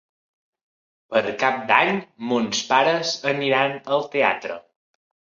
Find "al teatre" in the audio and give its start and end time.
3.97-4.57